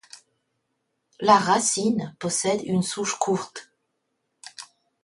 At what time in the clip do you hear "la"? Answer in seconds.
1.19-1.37